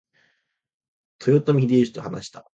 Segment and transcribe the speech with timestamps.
[1.19, 2.47] 豊臣秀吉と話した。